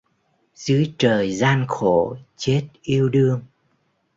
[0.55, 3.41] Dưới trời gian khổ chết yêu đương